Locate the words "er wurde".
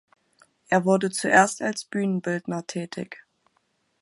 0.67-1.11